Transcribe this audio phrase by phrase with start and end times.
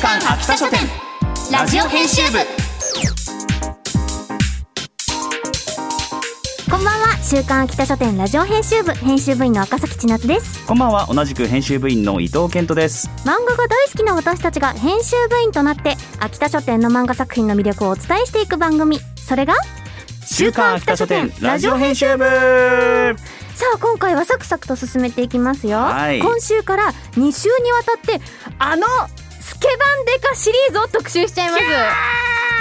[0.00, 0.78] 刊秋田書店。
[1.50, 2.38] ラジオ編集部。
[6.70, 7.18] こんばんは。
[7.20, 8.92] 週刊秋田書店ラジオ編集部。
[8.92, 10.64] 編集部員の赤崎千夏です。
[10.66, 11.08] こんばんは。
[11.12, 13.10] 同じく編集部員の伊藤健人です。
[13.24, 19.00] 漫画が大好きな私たちが編集部員となって秋田書店の漫画作品の魅力をお伝えしていく番組。
[19.16, 19.54] それが
[20.24, 22.24] 週刊秋田書店ラジオ編集部。
[22.24, 26.20] さあ今回はサクサクと進めていきますよ、はい。
[26.20, 28.20] 今週から2週にわたって
[28.60, 28.86] あの
[29.48, 31.62] スケバンデカシリーズを特集しちゃいます。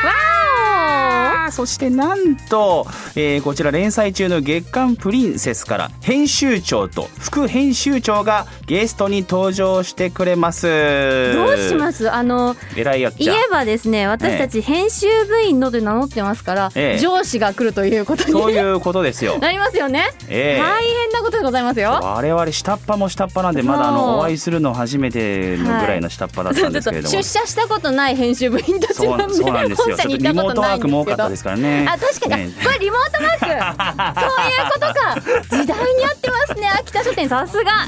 [0.08, 10.68] わそしてなんと、えーこちら連載中の月刊プリンセスから編集長と副編集長がゲストに登場してくれます。
[10.68, 12.12] ーどうします？
[12.12, 13.10] あの言え
[13.50, 17.00] ばですね私たち編集部員のと名乗ってますから、ええ。
[17.00, 19.38] 上司が来るということにそういうことですよ。
[19.42, 20.62] なりますよね、ええ。
[20.62, 22.00] 大変なことでございますよ。
[22.02, 29.96] 我々下っ端も下っ端なんでまだあのお会いするの初めてのぐらいの下っ端だったんですけれども、出社したことない編集部員たちなんでそうなんですよ。
[29.96, 31.88] 本社にちょっとリモートワークも多かったですからね。
[31.88, 32.64] あ確かに、ね。
[32.64, 34.18] これリモートワーク。
[34.20, 35.58] そういうことか。
[35.58, 37.88] 時代に合ってますね秋田書店さすが。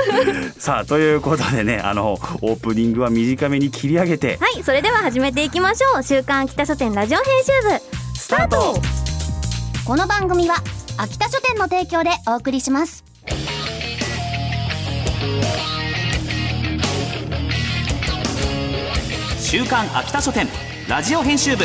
[0.58, 4.38] さあということでねあのオープニングは短めに切り上げて。
[4.40, 6.02] はいそれでは始めていきましょう。
[6.02, 8.80] 週刊秋田書店ラジオ編集部スタート。
[9.84, 10.56] この番組は
[10.96, 13.04] 秋田書店の提供でお送りします。
[19.38, 20.48] 週刊秋田書店
[20.88, 21.64] ラジオ編集部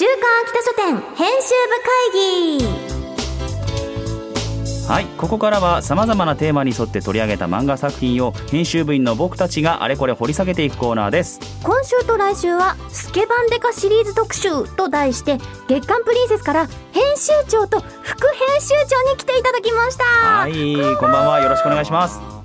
[0.00, 2.64] 週刊秋田書店編集部会議。
[4.88, 15.36] はいここからはさまざまなテーマに沿って取り上げた漫画作品を編集部員の僕たちがあれこれ掘り下げていくコーナーです今週と来週は「スケバンデカシリーズ特集」と題して
[15.68, 22.39] 月刊プリンセスから編集長と副編集長に来ていただきましたはいこんばんはよろしくお願いします。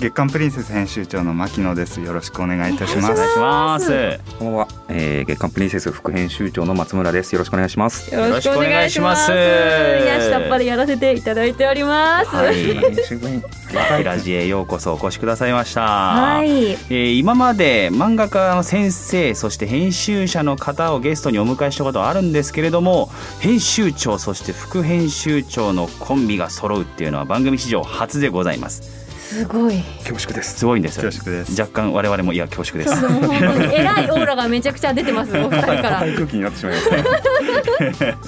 [0.00, 2.00] 月刊プリンセス編集長の牧野です。
[2.00, 3.12] よろしくお願いいたします。
[3.12, 4.20] お願いします。
[4.38, 7.34] こんばんは、えー、月刊プリンセス副編集長の松村です。
[7.34, 8.14] よろしくお願いします。
[8.14, 9.30] よろしくお願いします。
[9.30, 12.34] いや下っ端でやらせていただいております。
[12.34, 14.02] はい。
[14.02, 15.82] ラジエようこそお越しくださいました。
[15.82, 16.48] はい。
[16.48, 23.10] えー今まで漫画家の先生そして編集者の方をゲストにお迎えしたことはあるんですけれども
[23.40, 28.99] 編集長そして副編集長のコンビが揃うっていうのは番組史上初でございます
[29.30, 29.80] すごい。
[30.00, 30.58] 恐縮です。
[30.58, 31.04] すごいんですよ。
[31.04, 31.60] 恐縮です。
[31.60, 33.08] 若干我々もいや恐縮です。
[33.08, 33.26] 本当
[33.58, 36.00] に偉いオーラがめちゃくちゃ出てますお二人から。
[36.00, 38.18] 空気になってしまいましたね。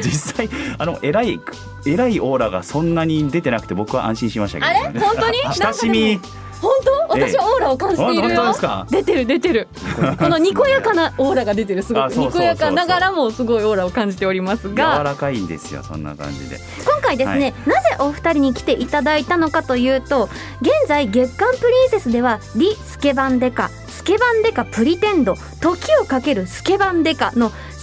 [0.00, 0.48] 実際
[0.78, 1.40] あの偉い
[1.86, 5.00] 偉いオーラがそんなに出てなくて僕は安心しましたけど、あれ？
[5.00, 5.38] 本当に？
[5.60, 6.20] 親しみ
[6.64, 6.94] 本当？
[7.14, 9.68] 私はオーラを感じている本よ出てる出てる。
[10.18, 11.82] このにこやかなオーラが出てる。
[11.82, 16.58] すごくにこやかながらもすごいオーラを感じております柔がらかいんですよそんな感じで。
[16.84, 20.28] 今回ですね、なぜお二人に来ていただいたのかというと
[20.62, 27.73] 現在月刊プリンセスでは「リ・スケバンデカ」「スケバンデカ・プリテンド」「時をかけるスケバンデカ」の3作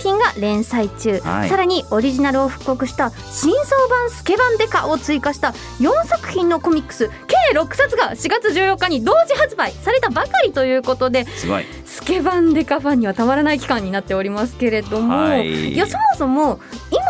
[0.00, 1.48] 品が連載中、はい。
[1.48, 7.08] さらにオリジナルを復刻した新装版スケバンデカを追加した4作品のコミックス。
[7.26, 11.64] 計6冊が4月14日に同時発売されたばかりということですごい。
[11.84, 15.72] スケバンデカファンにはたまらない期間になっておりますけれども、はい。
[15.72, 16.60] いやそもそも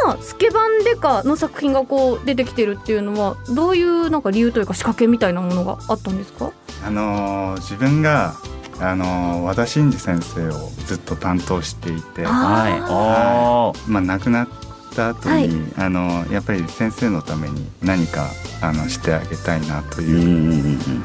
[0.05, 6.51] 今スケバンデカの作品がこう出てきてるっていうのはどういうなんか理由というか仕掛けみたいなものがあったんですか？
[6.85, 8.35] あのー自分が
[8.81, 10.53] あのー和田真二先生を
[10.87, 13.91] ずっと担当していて、あはい。
[13.91, 14.49] まあ亡くなっ
[14.95, 15.51] た後に、はい。
[15.77, 18.29] あのーやっぱり先生のために何か
[18.63, 20.17] あのしてあげたいなという。
[20.17, 21.03] うんうんうん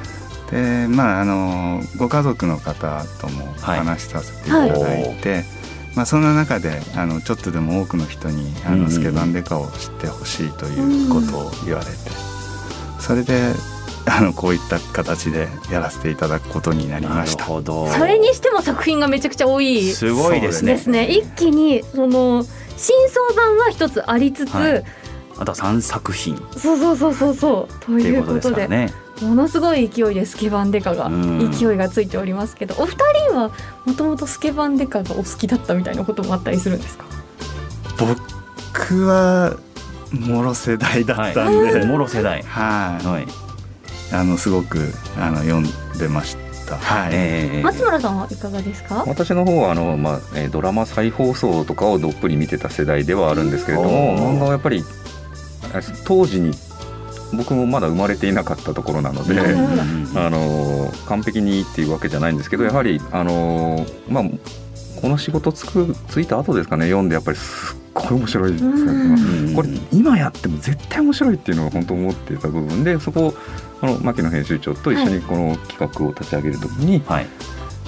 [0.51, 3.79] でまああのーご家族の方ともおはい。
[3.79, 5.43] 話しさせていただいて。
[5.95, 11.91] まあ、そんな中であのちょっとでも多くの人にあのスケバンデカを知ってほしいということを言われて、
[12.99, 13.53] それで
[14.07, 17.45] あのこういった形でやらせていただくことになりました。
[17.45, 17.87] ほど。
[17.87, 20.73] それにしても作品がめちゃくちゃ多いすごいですね。
[20.73, 21.07] ですね。
[21.07, 22.43] 一気にその
[22.77, 24.83] 新装版は一つありつつ、はい。
[25.37, 26.35] あとは3作品。
[26.35, 27.73] っそうそうそうそうそう。
[27.79, 28.93] とていいううことでね。
[29.21, 31.51] ものすごい勢いでスケバンデカがうん。
[31.51, 32.97] 勢いがついておりますけどお二
[33.27, 33.49] 人は
[33.85, 37.05] もともとスケバンデカがお好きだったみたいなこともあったりするんですか？
[37.97, 39.55] 僕は
[40.11, 43.44] もろ世代だったんで、はいもろ世代はい、はい
[44.11, 45.63] あのすごくあの読ん
[45.97, 46.37] でまし
[46.67, 46.77] た。
[46.77, 47.09] はい。
[47.13, 49.03] ええ松村さんはいかがですか？
[49.07, 54.83] 私の方はあの、まあえードラマ再放送とかをどっぷり見てた世代ではあるんですけれども漫画はやっぱり
[55.73, 56.51] あ当時に
[57.33, 59.35] 僕もまだ生まれていなかったところなので。
[60.17, 64.23] あの完璧にっていうわけじゃないんですけどやはりあのまあ
[65.01, 73.33] この仕事つくついた後ですかね読んでやっぱりすっごごい面白いですようんこれ今やっても絶対面白いっていうのを本当思っていた部分でそこを
[73.85, 77.25] この牧野編集長と一緒にこの企画を立ち上げるときに、はい。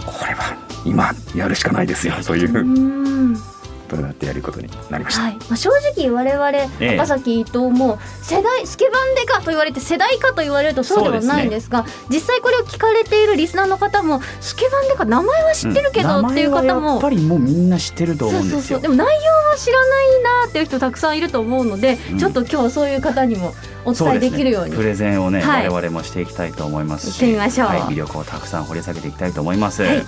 [0.05, 0.55] これは
[0.85, 2.49] 今やるしかないですよという。
[2.51, 3.56] うこん
[3.87, 5.23] とになってやることになりました。
[5.23, 5.35] はい。
[5.35, 6.95] まあ、正直我々ええ。
[6.95, 18.79] 赤崎伊藤も世代スケバンデカと言われて世代かと言われるとそうではないんですが実際これを聞かれているリスナーの方もスケバンデカ名前は知ってるけどっていう方名前はやっもぱりもうみんな知ってると思うんですよ。
[18.79, 22.19] でも内容は知らないなっていう人たくさんいると思うので、うん。
[22.19, 23.53] ちょっと今日はそういう方にも
[23.85, 24.75] お伝えできるように。
[24.75, 25.69] プレゼンをね、はい。
[25.69, 27.67] 我々もしていきたいと思いますし行ってみましょう。
[27.69, 30.05] はい、魅力をたくさん掘り下げていきたいと思います、はい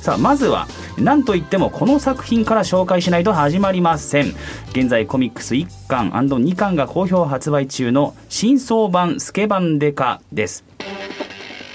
[0.00, 4.34] さあまずは何といってもこの作品から紹介しないと始まりません。
[4.70, 10.64] 現在コミックス1巻 &2 巻が好評発売中の新装版スケバンデカです。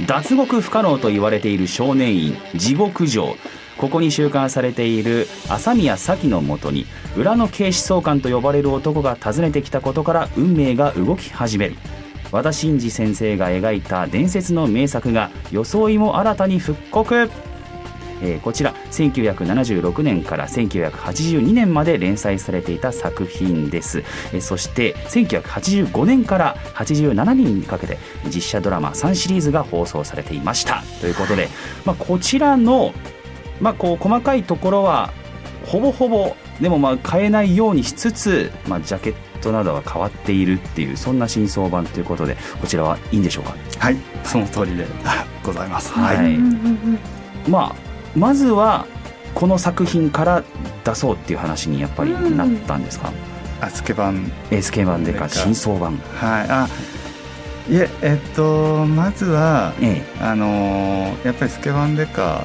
[0.07, 3.35] 脱獄不可能と言われている少年院地獄城。
[3.77, 6.85] ここに収監されている朝宮咲のもとに
[7.17, 11.75] 裏の警視総監と呼ばれる男が訪ねてきたことから運命が動き始める。
[12.31, 17.29] 和田真二先生が描いた伝説の名作が装いも新たに復刻。
[18.21, 24.00] えーこちら1976年から1982年まで連載されていた作品です、
[24.33, 30.83] えーそして1985年から87年にかけて実写ドラマ3シリーズが放送されていました。
[31.00, 31.50] ということで、
[31.85, 32.94] まあ、こちらの、
[33.59, 35.12] まあ、こう細かいところは
[35.65, 43.56] ほぼほぼでもまあ変えないようにしつつ、まあ、ジャケットなどは変わっているっていうそんな新装版ということでこちらはいいんでしょうか？
[43.79, 44.85] はいその通りで
[45.44, 45.91] ございます。
[45.94, 46.17] はい。
[46.17, 46.38] はい、
[47.50, 48.85] まあまずは
[49.33, 50.43] この作品から
[50.83, 53.11] 出そうっていう話にやっぱりなったんですか、
[53.61, 54.31] あスケバン。
[54.49, 55.97] SK 版でか新装版。
[55.97, 56.47] はい。
[56.49, 56.67] あ
[57.69, 60.01] いええっとまずはえ。
[60.19, 62.43] あのーやっぱりスケバンデカ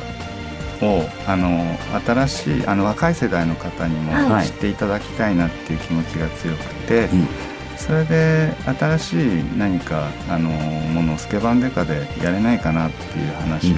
[0.83, 4.47] をあのー新しいあの若い世代の方にもはい。
[4.47, 7.29] 知っていただきたいなっていう気持ちが強くて、うん
[7.77, 13.77] それで新しい何かあのーものをスケバンデカでやれないかなっていう話を、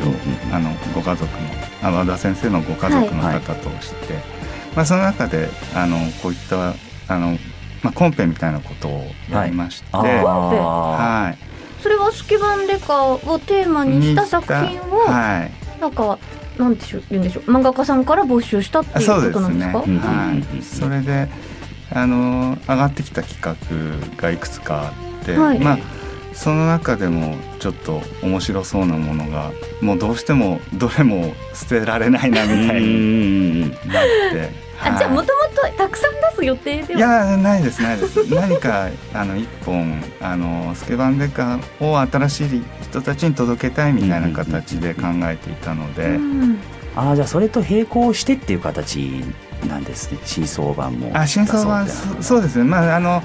[0.52, 1.38] あのご家族の
[1.82, 4.14] あ和田先生のご家族の方として、
[4.76, 6.74] まあ、その中であのこういった
[7.12, 7.36] あの、
[7.82, 9.88] まあ、コンペみたいなことをやりまして。
[9.92, 11.38] ああはい。
[11.82, 15.48] それはスケバンデカをテーマにした作品をは
[15.78, 16.18] い、なんか
[16.58, 19.32] なんでしょう言うんでしょう漫画家さんから募集したっていうこそうですね。
[19.32, 19.98] となんですかうん。
[19.98, 20.62] はい。
[20.62, 21.28] それで
[21.92, 23.56] あの上がってきた企画
[24.20, 24.90] がいくつかあ
[25.22, 25.58] って、はい。
[25.58, 25.78] まあ
[26.34, 29.50] その中でもちょっと面白そうなものが
[29.80, 33.70] もうどうしてもどれも捨てられないなみたいになっ
[34.32, 34.68] て。
[34.80, 38.32] あじゃあもはともとたくさん出す予定でい、いはやないですないです。
[38.32, 46.58] 何かあの一本あのスケバンデカを新しい人たちに届けたいみたいな形で考えていたので、うん
[46.94, 49.22] ああじゃあそれと並行してっていう形
[49.66, 50.18] なんですね。
[50.24, 51.10] 新装版も。
[51.14, 52.64] あ新装版出そうですね。
[52.64, 53.22] まああの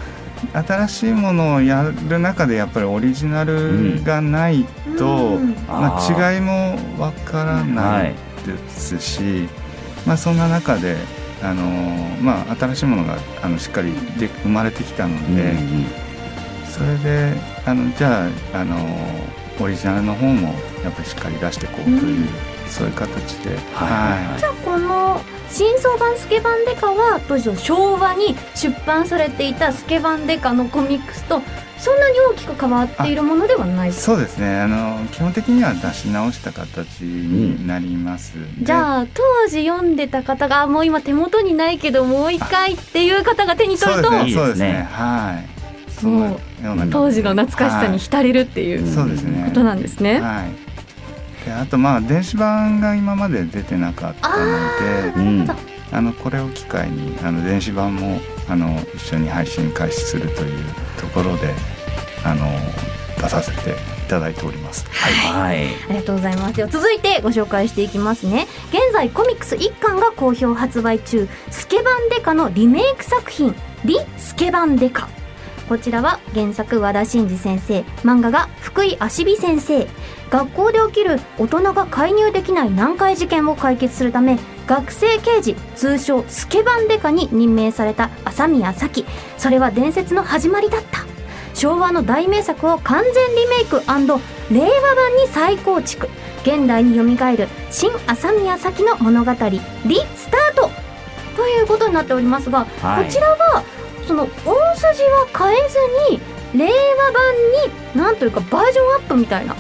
[0.52, 4.66] 新しいものをやる中でやっぱりオリジナルがない
[4.98, 5.56] と、うん。
[5.68, 8.14] まあ違いもわからない
[8.46, 9.48] ですし、
[10.06, 10.98] まあ、そんな中で
[11.42, 11.64] あの、
[12.22, 15.86] まあ、新しいものがあのしっかりで生まれてきたのうんで、うん。
[16.68, 17.34] それで
[17.66, 18.78] あのじゃああの
[19.62, 20.54] オリジナルの方も
[20.84, 22.28] やっぱりしっかり出していこうという、うん。
[22.68, 24.28] そういう形で、はい。
[24.28, 24.40] はい。
[24.40, 25.03] じゃあこの
[25.50, 31.42] 新装版スケバンデカは当時の昭和に出版されていたスケバンデカのコミックスと
[31.78, 33.92] そんなに大きく変わっているものではない。
[33.92, 34.62] そうですね。
[34.62, 44.10] あの基本的には出し直した形になります、でじゃあ当時読んでた方があもう今手元にないけどもう一回っていう方が手に取ると。
[44.10, 44.88] そうですね。
[44.92, 45.50] はい。
[45.92, 46.40] そう
[46.90, 49.50] 当時の懐かしさに浸れるっていうはい。
[49.50, 50.22] ことなんですね。
[50.22, 50.63] はい
[51.46, 55.48] であとまあ電子版が今まで出てなかったのでうん
[55.92, 58.20] あのこれを機会にあの電子版も
[58.50, 60.64] あの一緒に配信開始するという
[61.00, 61.54] ところで
[62.26, 62.48] あの
[63.18, 63.74] 出させてい
[64.10, 64.86] ただいております。
[64.90, 66.56] はいありがとうございます。
[66.56, 68.48] では続いてご紹介していきますね。
[68.70, 75.08] 現在コミックス1巻が好評発売中、スケバンデカのリメイク作品、リ・スケバンデカ。
[75.70, 79.88] こちらは原作和田真二先生、漫画が福井芦美先生。
[80.34, 89.06] 学校で起きる大人が介入できない難解事件を解決するため、学生刑事、通称スケバンデカに任命された朝宮咲。
[89.38, 91.02] それは伝説の始まりだった。
[91.54, 96.10] 昭和の大名作を完全リメイク令和版に再構築
[96.42, 100.72] 現代によみがえる新朝宮咲の物語「リ・スタート」
[101.38, 103.64] ということになっておりますが、はいこちらは
[104.08, 105.78] その大筋は変えず
[106.12, 107.24] に令和版
[108.02, 109.56] になんというかバージョンアップみたいな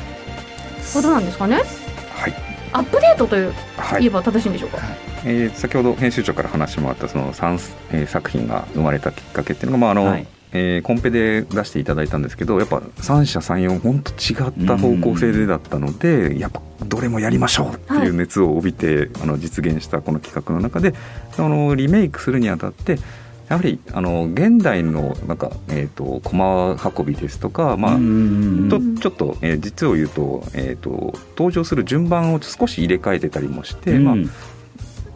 [0.93, 1.57] ことなんですかね？
[2.15, 2.33] はい。
[2.73, 4.01] アップデートというはい。
[4.01, 4.79] 言えば正しいんでしょうか、
[5.25, 7.59] えー先ほど編集長から話もあったその3、
[7.91, 10.27] えー作品が生まれたきっかけっていうのが、まああのはい。
[10.55, 14.33] えーコンペで出していただいたんですけどやっぱ三者三様本当違
[14.65, 20.93] った方向性でだったのでやっぱどれもやりましょうっていう熱を帯びて、あの実現したこの企画の中で
[21.37, 22.99] あのリメイクするにあたって
[23.49, 34.15] やはりあの現代のなんか、えー、と駒運びですとか、まあ、うんとちょっと、えー実を言うと,、えー、と登場する順番を少し入れ替えてたりもして、まあ、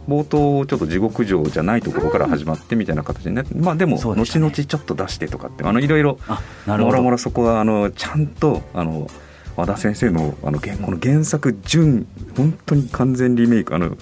[0.08, 6.96] 冒頭ちょっと地獄城じゃないところから始まってみたいな形になって、まあでも後々ちょっと出してとかってあのいろいろあなるほど。
[6.96, 9.08] もろもろそこはあのちゃんとあの
[9.56, 12.06] 和田先生のあの原この原作順
[12.36, 13.96] 本当に完全リメイクあの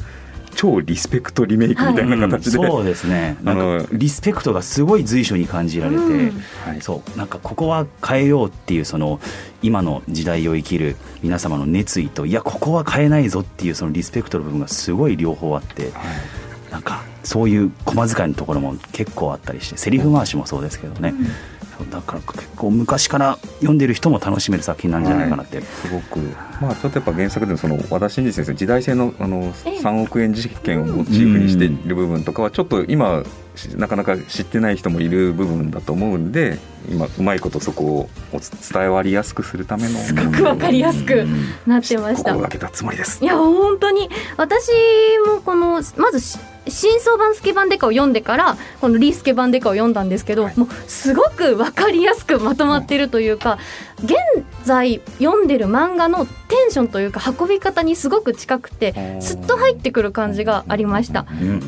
[0.56, 3.36] 超リスペクトリメイクみたいな形で、うんそうですね。
[3.42, 6.42] なんかリスペクトがすごい随所に感じられて、うん。
[6.64, 6.80] はい。
[6.80, 7.18] そう。
[7.18, 9.20] なんかここは変えようっていうその
[9.62, 15.92] 今の時代を生きる皆様の熱意といやここは変えないぞっていうそのリスペクトの部分がすごい両方あって
[16.70, 21.12] なんかそういう駒遣いのところも結構あったりしてセリフ回しもそうですけどね、
[21.76, 26.20] そうだから結構昔から読んでる人も楽しめる作品なんじゃないかなって、すごく、
[26.62, 29.78] まあ、ちょっとやっぱ原作でのその和田真二先生の時代性のあのええ。
[29.80, 33.24] 3億円事件をモチーフにしている部分とかはちょっと今
[33.56, 41.26] しなかなか知ってない人もいる部分だと思うんで今うまいことそこをお伝わりやすくするためのすごくわかりやすく
[41.66, 42.32] なってました。
[42.32, 43.22] 心がけたつもりです。
[43.22, 43.26] い。
[43.26, 44.08] や本当に。
[44.36, 44.70] 私
[45.26, 53.58] もこのまずし新装版スケバンデカを読んでからこのリースケバンデカを読んだんですけど、もうすごく分かりやすくまとまってるというか
[54.02, 54.14] 現
[54.64, 56.32] 在読んでる漫画のテ
[56.68, 61.26] ンションというか運び方にすごく近くてすっと入ってくる感じがありました。
[61.30, 61.62] うん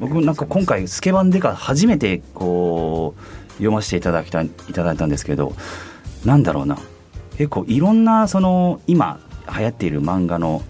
[0.00, 5.54] 僕もなんか今回スケバンデカ初めてこう読ませていただきたいいただいたんですけど
[6.24, 6.78] なんだろうな。
[7.36, 9.20] 結構いろんなその今
[9.56, 10.62] 流行っている漫画の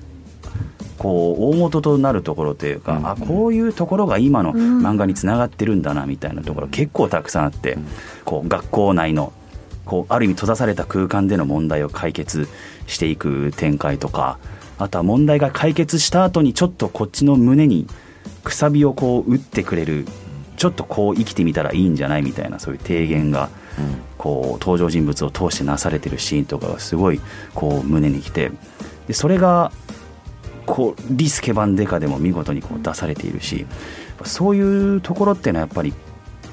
[0.99, 3.07] こう大元となるところというか、うん。
[3.07, 4.83] あこういうところが今のうん。
[4.83, 7.79] 漫画につながってるんだなみたいなところ結構たくさんあって、
[8.25, 9.33] こう学校内の
[9.89, 12.47] こうある意味閉ざされた空間での問題を解決
[12.87, 14.39] していく展開とか
[14.79, 17.87] あとは問題が解決した後にちょっとこっちの胸に
[18.45, 20.07] くさびをこう打ってくれる
[20.59, 23.49] ちょっとこう生きてみたらいいんじゃないみたいなそういう提言が
[24.19, 27.21] こう登場人物を通してなされてるシーンとかがすごい
[27.55, 28.51] こう胸にきて
[29.07, 29.73] でそれが
[30.69, 33.67] こうリスケバンデカでも見事にこう出されているし
[34.25, 35.95] そういうところっていうのはやっぱり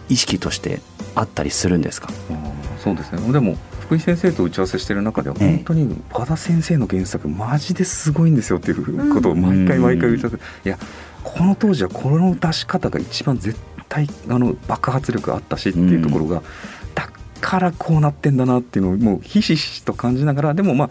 [0.08, 0.80] 意識として
[1.16, 2.08] あったりするんですか？
[2.30, 2.38] うん
[2.80, 3.32] そうですね。
[3.34, 10.38] でも福井先生と打ち合わせしてる中ではええ本当に和田先生の原作マジですごいんですよっていうことを毎回毎回打ち合わせ。
[10.38, 10.80] いや
[11.24, 16.42] この当時はこの出し方が一番絶対あの爆発力あったしっていうところが、
[16.94, 17.10] だ
[17.42, 20.90] からこうなってんだなっていうのをもうひしひしと感じながらでもまあ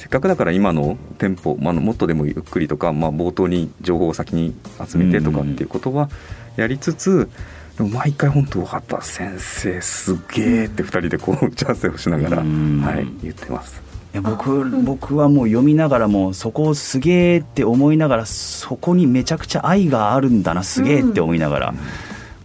[0.00, 4.54] せっかくだから今のテンポ、まあ、もっとでもゆっくりとか、まあ、冒頭に情報を先に
[4.88, 6.08] 集めてとかっていうことは
[6.56, 7.28] やりつつ、
[7.76, 12.80] でも毎回本当和田先生すげえって2人でこう打ち合わせをしながら、うん。
[12.80, 13.82] はい、言ってます。
[14.14, 21.74] いや僕僕はもう読みながらもそこをすげえって思いながらそこにめちゃくちゃ愛があるんだなすげえって思いながら、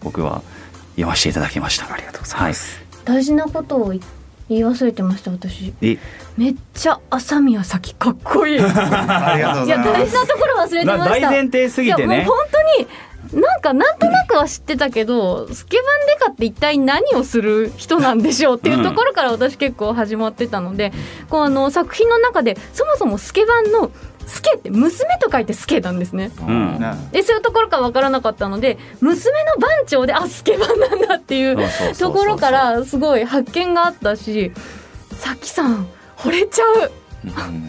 [0.01, 0.41] 僕は
[0.89, 1.91] 読ませていただきました。
[1.91, 2.83] ありがとうございます。
[3.05, 4.01] 大事なことを言
[4.49, 5.73] い忘れてました私。
[5.81, 5.97] え？
[6.37, 8.57] めっちゃ朝宮咲かっこいい。
[8.57, 9.93] い ありがとうござやいます。
[9.93, 11.19] 大事なところ忘れてなました。
[11.19, 12.15] 大前提すぎてね。
[12.17, 20.93] いやもう本当になんかなんとなくは知ってたけどスケバンデカって一体何をする人なんでしょうっていうところから私結構始まってたので、
[21.29, 23.91] こうあの作品の中でそもそもスケバンの
[24.27, 26.31] スケって娘と書いてスケなんですね。
[26.39, 26.79] うん。
[26.79, 31.57] なでそういうところから分からなかったので娘の番長であスケバンなんだっていう
[31.97, 34.51] ところからすごい発見があったし
[35.11, 36.91] さきさん惚れちゃう、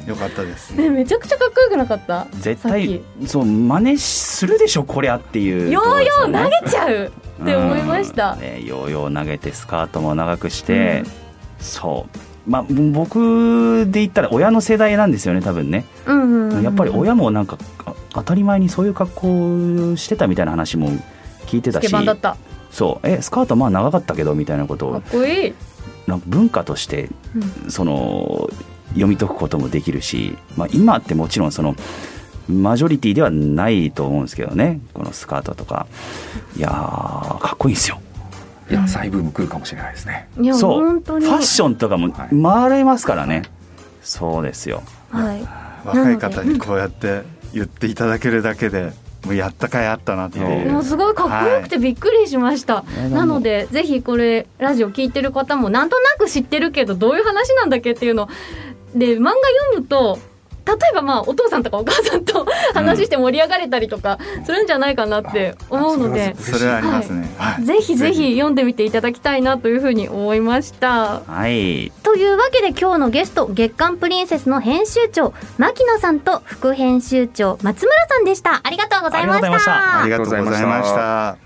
[0.09, 0.75] よかったです。
[0.75, 2.27] ね、めちゃくちゃかっこよくなかった？
[2.33, 5.69] 絶対そう真似するでしょこりゃっていう。
[5.69, 7.13] きヨーヨー投げげちゃう。
[7.43, 11.05] って思いました、ね、ヨーヨー投げてスカートも長くして、
[11.59, 15.85] そうまあ僕で言ったら親の世代なんですよね多分ね。
[16.07, 20.91] うんうんうんやっぱり親もなんかあ当たり前にそういう格好してたみたいな話も
[21.47, 21.89] 聞いてたし。
[22.71, 23.07] そう。
[23.07, 24.89] えスカートまあ長かったけどみたいなこと。
[24.89, 25.55] をかっこいい、
[26.07, 27.71] なんか文化としてうん。
[27.71, 28.49] その
[28.91, 31.75] 読み解くこともできるし、まあ、今ってもちろんその
[32.49, 34.81] マジョリティではないと思うんですけどね。
[34.95, 35.87] このスカートとか。
[36.57, 38.01] いやーかっこいいですよ
[38.71, 40.29] いや再ブーム来るかもしれないですね。
[40.41, 40.81] いやそう。
[40.81, 41.27] フ本当に。
[41.27, 42.43] ァッションとかもはい。
[42.43, 43.43] 回れますからね、
[44.03, 44.83] そうですよ。
[45.11, 45.47] はい。
[45.85, 48.93] 若い方にこうやって言っていただけるだけで
[49.25, 50.73] もうやった甲斐あったなっていう。
[50.73, 53.11] もうすごいかっこよくてびっくりしました、い。
[53.11, 58.29] なのでぜひこれラジオ聞いてる方もなんとなく知ってるけどどういう話なんだっけっていうの
[58.95, 60.19] で漫画読むと
[60.73, 67.65] えばまあお父さんとかお母さんと話して盛り上がれたりとかするんじゃないかなって思うので、それはありますね、はい。
[67.65, 71.21] ぜひぜひ読んでみていただきたいなというふうに思いました。
[71.21, 71.93] はい。
[72.03, 78.61] というわけで今日のゲスト月刊プリンセスの編集長牧野さんと副編集長松村さんでした。
[78.63, 80.03] ありがとうございました。
[80.03, 81.37] ありがとうございました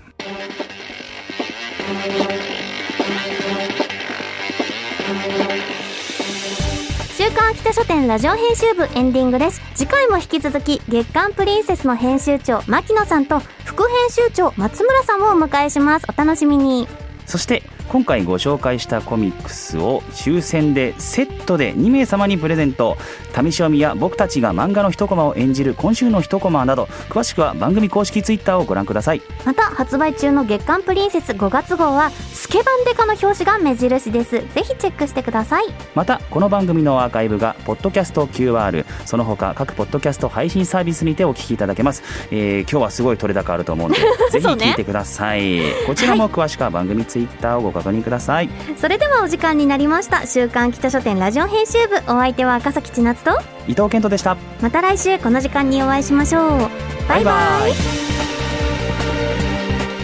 [7.23, 9.61] 週刊秋田書店ラジオ編集部エンディングです。
[9.75, 16.07] 次回も引き続き月刊プリンセスの編集長牧野さんと副編集長松村さんをお迎えします。
[16.09, 16.87] お楽しみに。
[17.27, 17.61] そして
[17.91, 22.97] 今回ご紹介したコミックスを抽選でセットで2名様にプレゼント。
[23.31, 29.21] 試し読みや僕たちが漫画の一コマを演じる今週の一コマなど詳しくは番組公式ツイッターをご覧ください。
[29.45, 34.31] また発売中の月刊プリンセス5月号はスケバンデカの表紙が目印です。
[34.31, 35.65] ぜひチェックしてください。
[35.93, 50.27] またこの番組のアーカイブがポッドキャスト QR その他各ポッドキャスト配信サービスにてお聞きいただけます、えー今日はすごい取れ高あると思うので ぜひ聞いてください、こちらも詳しくは番組ツイッターをご確認ください、それではお時間になりました。
[50.27, 51.95] 週刊北書店ラジオ編集部。
[52.11, 53.31] お相手は赤崎千夏と。
[53.67, 54.37] 伊藤健人でした。
[54.61, 56.69] また来週この時間にお会いしましょう。
[57.07, 57.31] バイバ
[57.67, 57.73] イ。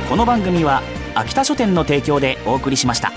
[0.09, 0.81] この番組は
[1.15, 3.11] 秋田書店の提供でお送りしました